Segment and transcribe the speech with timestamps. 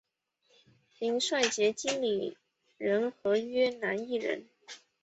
[0.97, 2.35] 林师杰经理
[2.79, 4.43] 人合约男艺员。